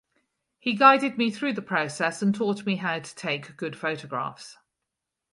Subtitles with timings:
[0.57, 4.57] He guided me through the process and taught me how to take good photographs.